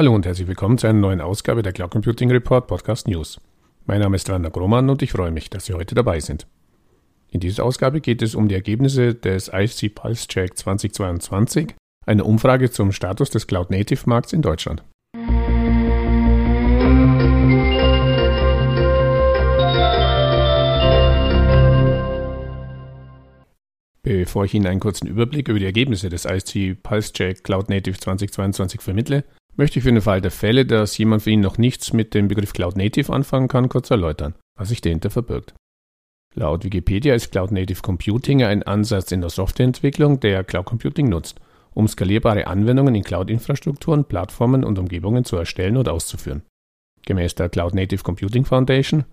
[0.00, 3.38] Hallo und herzlich willkommen zu einer neuen Ausgabe der Cloud Computing Report Podcast News.
[3.84, 6.46] Mein Name ist Werner Grohmann und ich freue mich, dass Sie heute dabei sind.
[7.28, 11.74] In dieser Ausgabe geht es um die Ergebnisse des IC Pulse Check 2022,
[12.06, 14.82] eine Umfrage zum Status des Cloud Native Markts in Deutschland.
[24.02, 27.98] Bevor ich Ihnen einen kurzen Überblick über die Ergebnisse des ISC Pulse Check Cloud Native
[27.98, 29.24] 2022 vermittle,
[29.56, 32.28] möchte ich für den Fall der Fälle, dass jemand für ihn noch nichts mit dem
[32.28, 35.54] Begriff Cloud Native anfangen kann, kurz erläutern, was sich dahinter verbirgt.
[36.34, 41.40] Laut Wikipedia ist Cloud Native Computing ein Ansatz in der Softwareentwicklung, der Cloud Computing nutzt,
[41.74, 46.42] um skalierbare Anwendungen in Cloud-Infrastrukturen, Plattformen und Umgebungen zu erstellen und auszuführen.
[47.04, 49.04] Gemäß der Cloud Native Computing Foundation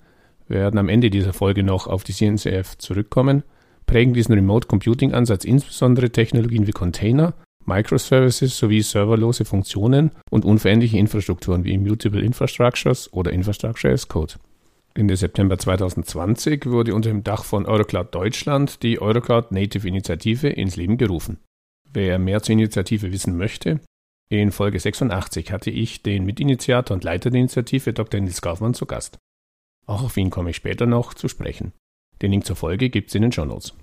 [0.48, 3.44] werden am Ende dieser Folge noch auf die CNCF zurückkommen,
[3.88, 7.33] prägen diesen Remote Computing Ansatz insbesondere Technologien wie Container,
[7.68, 14.36] Microservices sowie serverlose Funktionen und unveränderliche Infrastrukturen wie Immutable Infrastructures oder Infrastructure as Code.
[14.94, 20.76] Ende September 2020 wurde unter dem Dach von Eurocloud Deutschland die Eurocloud Native Initiative ins
[20.76, 21.38] Leben gerufen.
[21.94, 23.80] Wer mehr zur Initiative wissen möchte,
[24.30, 28.20] in Folge 86 hatte ich den Mitinitiator und Leiter der Initiative Dr.
[28.20, 29.18] Nils Kaufmann zu Gast.
[29.86, 31.73] Auch auf ihn komme ich später noch zu sprechen.
[32.22, 33.73] Den Link zur Folge gibt es in den Show Notes.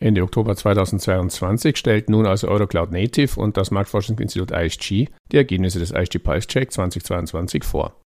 [0.00, 5.90] Ende Oktober 2022 stellt nun also Eurocloud Native und das Marktforschungsinstitut ISG die Ergebnisse des
[5.90, 8.00] ISG Pulse Check 2022 vor.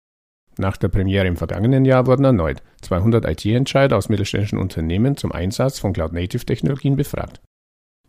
[0.57, 5.79] Nach der Premiere im vergangenen Jahr wurden erneut 200 IT-Entscheider aus mittelständischen Unternehmen zum Einsatz
[5.79, 7.41] von Cloud Native Technologien befragt.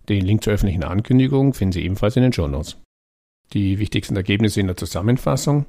[0.09, 2.77] Den Link zur öffentlichen Ankündigung finden Sie ebenfalls in den Show Notes.
[3.53, 5.65] Die wichtigsten Ergebnisse in der Zusammenfassung.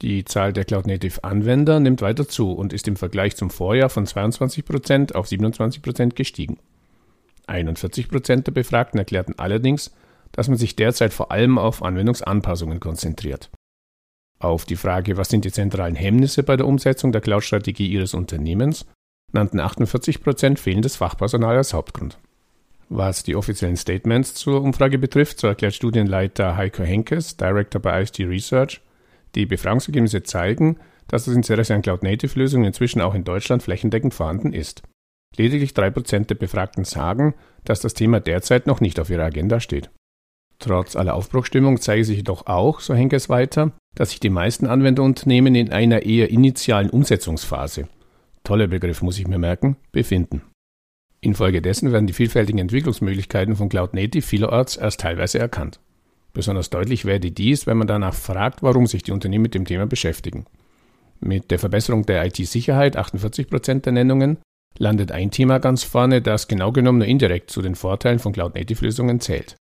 [0.00, 3.88] Die Zahl der Cloud Native Anwender nimmt weiter zu und ist im Vergleich zum Vorjahr
[3.88, 6.58] von 22% auf 27% gestiegen.
[7.48, 9.92] 41% der Befragten erklärten allerdings,
[10.32, 13.50] dass man sich derzeit vor allem auf Anwendungsanpassungen konzentriert.
[14.38, 18.86] Auf die Frage, was sind die zentralen Hemmnisse bei der Umsetzung der Cloud-Strategie Ihres Unternehmens,
[19.32, 22.18] nannten 48% fehlendes Fachpersonal als Hauptgrund.
[22.88, 28.20] Was die offiziellen Statements zur Umfrage betrifft, so erklärt Studienleiter Heiko Henkes, Director bei IST
[28.20, 28.80] Research,
[29.34, 30.76] die Befragungsergebnisse zeigen,
[31.08, 34.82] dass das Interesse an Cloud-Native-Lösungen inzwischen auch in Deutschland flächendeckend vorhanden ist.
[35.36, 37.34] Lediglich 3% der Befragten sagen,
[37.64, 39.90] dass das Thema derzeit noch nicht auf ihrer Agenda steht.
[40.58, 44.66] Trotz aller Aufbruchstimmung zeige sich jedoch auch, so hängt es weiter, dass sich die meisten
[44.66, 47.88] Anwenderunternehmen in einer eher initialen Umsetzungsphase,
[48.44, 50.42] toller Begriff muss ich mir merken, befinden.
[51.20, 55.80] Infolgedessen werden die vielfältigen Entwicklungsmöglichkeiten von Cloud Native vielerorts erst teilweise erkannt.
[56.32, 59.86] Besonders deutlich werde dies, wenn man danach fragt, warum sich die Unternehmen mit dem Thema
[59.86, 60.46] beschäftigen.
[61.20, 64.38] Mit der Verbesserung der IT-Sicherheit, 48% der Nennungen,
[64.78, 69.20] landet ein Thema ganz vorne, das genau genommen nur indirekt zu den Vorteilen von Cloud-Native-Lösungen
[69.20, 69.56] zählt.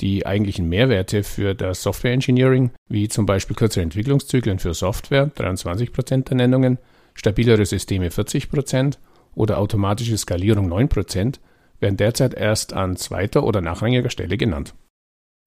[0.00, 6.24] Die eigentlichen Mehrwerte für das Software Engineering, wie zum Beispiel kürzere Entwicklungszyklen für Software, 23%
[6.24, 6.78] der Nennungen,
[7.14, 8.96] stabilere Systeme 40%
[9.34, 11.36] oder automatische Skalierung 9%,
[11.80, 14.74] werden derzeit erst an zweiter oder nachrangiger Stelle genannt.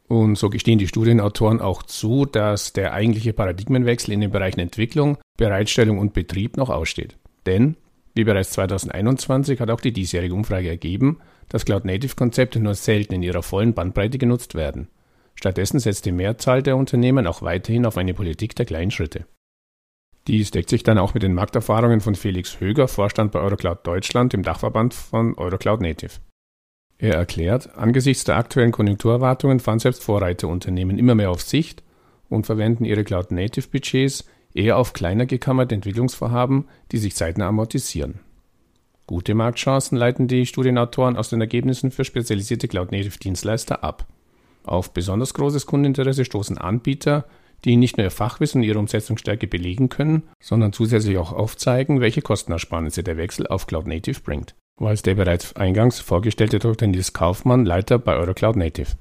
[0.08, 5.18] Und so gestehen die Studienautoren auch zu, dass der eigentliche Paradigmenwechsel in den Bereichen Entwicklung,
[5.38, 7.18] Bereitstellung und Betrieb noch aussteht.
[7.46, 7.78] Denn
[8.14, 11.20] wie bereits 2021 hat auch die diesjährige Umfrage ergeben,
[11.50, 14.88] dass Cloud-Native-Konzepte nur selten in ihrer vollen Bandbreite genutzt werden.
[15.36, 19.26] Stattdessen setzt die Mehrzahl der Unternehmen auch weiterhin auf eine Politik der kleinen Schritte.
[20.28, 24.32] Dies deckt sich dann auch mit den Markterfahrungen von Felix Höger, Vorstand bei Eurocloud Deutschland,
[24.32, 26.14] dem Dachverband von Eurocloud Native.
[26.98, 31.84] Er erklärt, angesichts der aktuellen Konjunkturerwartungen fahren selbst Vorreiterunternehmen immer mehr auf Sicht
[32.30, 38.20] und verwenden ihre Cloud-Native-Budgets eher auf kleiner gekammerte Entwicklungsvorhaben, die sich zeitnah amortisieren.
[39.06, 44.08] Gute Marktchancen leiten die Studienautoren aus den Ergebnissen für spezialisierte Cloud-Native-Dienstleister ab.
[44.64, 47.26] Auf besonders großes Kundeninteresse stoßen Anbieter,
[47.66, 52.22] die nicht nur ihr Fachwissen und ihre Umsetzungsstärke belegen können, sondern zusätzlich auch aufzeigen, welche
[52.22, 54.56] Kostenersparnisse der Wechsel auf Cloud-Native bringt.
[54.78, 56.88] War es der bereits eingangs vorgestellte Dr.
[56.88, 58.92] Nils Kaufmann, Leiter bei Eurocloud Native.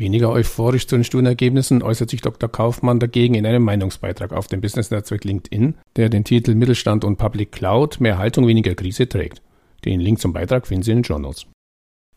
[0.00, 2.48] Weniger euphorisch zu den Studienergebnissen äußert sich Dr.
[2.48, 7.52] Kaufmann dagegen in einem Meinungsbeitrag auf dem Business-Netzwerk LinkedIn, der den Titel Mittelstand und Public
[7.52, 9.42] Cloud mehr Haltung, weniger Krise trägt.
[9.84, 11.44] Den Link zum Beitrag finden Sie in den Journals.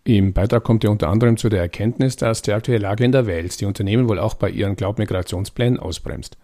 [0.05, 3.27] Im Beitrag kommt er unter anderem zu der Erkenntnis, dass die aktuelle Lage in der
[3.27, 6.37] Welt die Unternehmen wohl auch bei ihren Cloud-Migrationsplänen ausbremst.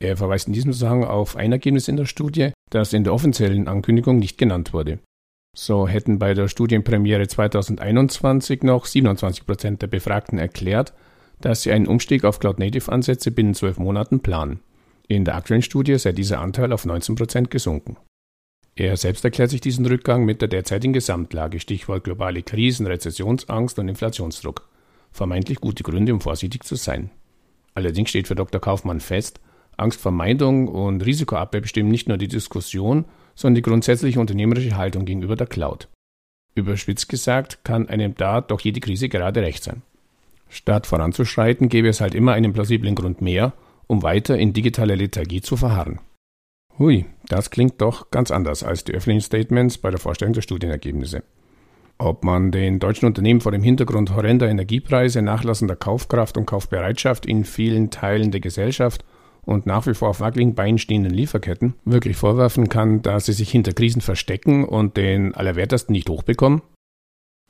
[0.00, 3.68] Er verweist in diesem Zusammenhang auf ein Ergebnis in der Studie, das in der offiziellen
[3.68, 4.98] Ankündigung nicht genannt wurde.
[5.54, 10.92] So hätten bei der Studienpremiere 2021 noch 27 Prozent der Befragten erklärt,
[11.40, 14.60] dass sie einen Umstieg auf Cloud-Native-Ansätze binnen zwölf Monaten planen.
[15.06, 17.96] In der aktuellen Studie sei dieser Anteil auf 19 Prozent gesunken.
[18.74, 23.88] Er selbst erklärt sich diesen Rückgang mit der derzeitigen Gesamtlage, Stichwort globale Krisen, Rezessionsangst und
[23.88, 24.68] Inflationsdruck.
[25.12, 27.10] Vermeintlich gute Gründe, um vorsichtig zu sein.
[27.74, 28.60] Allerdings steht für Dr.
[28.60, 29.40] Kaufmann fest,
[29.76, 33.04] Angstvermeidung und Risikoabwehr bestimmen nicht nur die Diskussion,
[33.34, 35.88] sondern die grundsätzliche unternehmerische Haltung gegenüber der Cloud.
[36.54, 39.82] Überspitzt gesagt, kann einem da doch jede Krise gerade recht sein.
[40.48, 43.52] Statt voranzuschreiten, gäbe es halt immer einen plausiblen Grund mehr,
[43.86, 45.98] um weiter in digitaler Lethargie zu verharren.
[46.78, 51.22] Hui, das klingt doch ganz anders als die öffentlichen Statements bei der Vorstellung der Studienergebnisse.
[51.98, 57.44] Ob man den deutschen Unternehmen vor dem Hintergrund horrender Energiepreise, nachlassender Kaufkraft und Kaufbereitschaft in
[57.44, 59.04] vielen Teilen der Gesellschaft
[59.44, 63.50] und nach wie vor auf wackeligen Beinen stehenden Lieferketten wirklich vorwerfen kann, dass sie sich
[63.50, 66.62] hinter Krisen verstecken und den Allerwertesten nicht hochbekommen?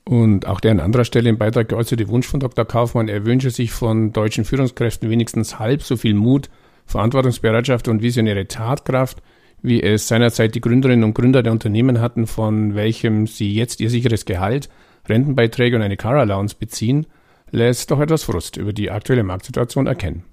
[0.07, 2.63] Und auch der an anderer Stelle im Beitrag geäußerte Wunsch von Dr.
[2.65, 6.49] Kaufmann, er wünsche sich von deutschen Führungskräften wenigstens halb so viel Mut,
[6.85, 9.23] Verantwortungsbereitschaft und visionäre Tatkraft,
[9.63, 13.89] wie es seinerzeit die Gründerinnen und Gründer der Unternehmen hatten, von welchem sie jetzt ihr
[13.89, 14.69] sicheres Gehalt,
[15.09, 17.07] Rentenbeiträge und eine Car Allowance beziehen,
[17.49, 20.23] lässt doch etwas Frust über die aktuelle Marktsituation erkennen.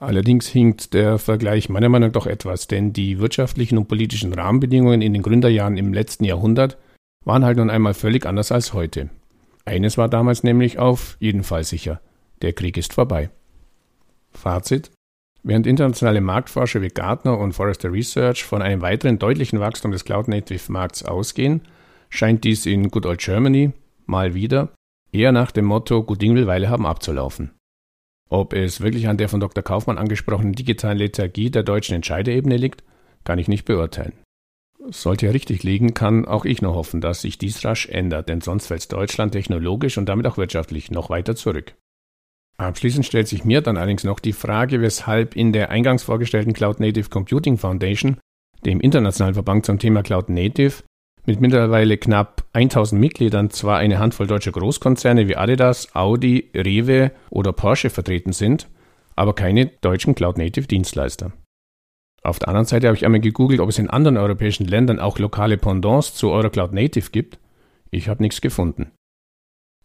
[0.00, 5.02] Allerdings hinkt der Vergleich meiner Meinung nach doch etwas, denn die wirtschaftlichen und politischen Rahmenbedingungen
[5.02, 6.78] in den Gründerjahren im letzten Jahrhundert
[7.26, 9.10] waren halt nun einmal völlig anders als heute.
[9.66, 12.00] Eines war damals nämlich auf jeden Fall sicher.
[12.40, 13.28] Der Krieg ist vorbei.
[14.32, 14.90] Fazit.
[15.42, 21.04] Während internationale Marktforscher wie Gartner und Forrester Research von einem weiteren deutlichen Wachstum des Cloud-Native-Markts
[21.04, 21.60] ausgehen,
[22.08, 23.72] scheint dies in Good Old Germany
[24.06, 24.70] mal wieder
[25.12, 27.50] eher nach dem Motto Gut Ding will Weile haben abzulaufen.
[28.30, 29.62] Ob es wirklich an der von Dr.
[29.62, 32.84] Kaufmann angesprochenen digitalen Lethargie der deutschen Entscheiderebene liegt,
[33.24, 34.12] kann ich nicht beurteilen.
[34.88, 38.40] Sollte er richtig liegen, kann auch ich nur hoffen, dass sich dies rasch ändert, denn
[38.40, 41.74] sonst fällt Deutschland technologisch und damit auch wirtschaftlich noch weiter zurück.
[42.56, 46.78] Abschließend stellt sich mir dann allerdings noch die Frage, weshalb in der eingangs vorgestellten Cloud
[46.78, 48.18] Native Computing Foundation,
[48.64, 50.82] dem internationalen Verband zum Thema Cloud Native,
[51.26, 57.52] mit mittlerweile knapp 1000 Mitgliedern zwar eine Handvoll deutscher Großkonzerne wie Adidas, Audi, Rewe oder
[57.52, 58.68] Porsche vertreten sind,
[59.16, 61.32] aber keine deutschen Cloud Native Dienstleister.
[62.22, 65.18] Auf der anderen Seite habe ich einmal gegoogelt, ob es in anderen europäischen Ländern auch
[65.18, 67.38] lokale Pendants zu Eurocloud Native gibt.
[67.90, 68.92] Ich habe nichts gefunden.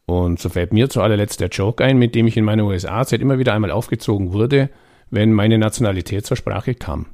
[0.05, 3.21] Und so fällt mir zu allerletzt der Joke ein, mit dem ich in meiner USA-Zeit
[3.21, 4.69] immer wieder einmal aufgezogen wurde,
[5.09, 7.07] wenn meine Nationalität zur Sprache kam.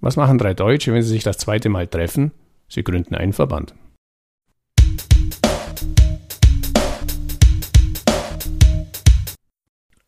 [0.00, 2.32] Was machen drei Deutsche, wenn sie sich das zweite Mal treffen?
[2.72, 3.74] Sie gründen einen Verband.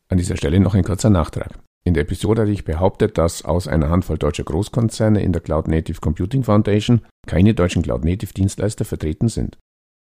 [0.08, 1.58] An dieser Stelle noch ein kurzer Nachtrag.
[1.84, 5.68] In der Episode hatte ich behauptet, dass aus einer Handvoll deutscher Großkonzerne in der Cloud
[5.68, 9.58] Native Computing Foundation keine deutschen Cloud Native Dienstleister vertreten sind.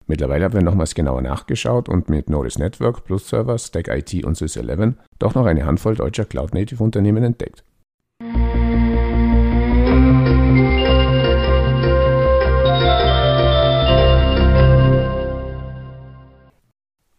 [0.07, 4.37] Mittlerweile haben wir nochmals genauer nachgeschaut und mit Norris Network, Plus Server, Stack IT und
[4.37, 7.65] Sys11 doch noch eine Handvoll deutscher Cloud Native Unternehmen entdeckt.